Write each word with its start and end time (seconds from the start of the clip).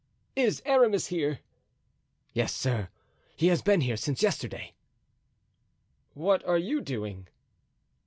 "Is 0.35 0.63
Aramis 0.65 1.05
here?" 1.09 1.41
"Yes, 2.33 2.55
sir; 2.55 2.89
he 3.35 3.49
has 3.49 3.61
been 3.61 3.81
here 3.81 3.97
since 3.97 4.23
yesterday." 4.23 4.73
"What 6.15 6.43
are 6.43 6.57
you 6.57 6.81
doing?" 6.81 7.27